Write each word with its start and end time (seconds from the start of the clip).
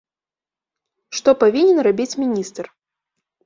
Што 1.19 1.29
павінен 1.45 1.77
рабіць 1.91 2.13
міністр? 2.25 2.63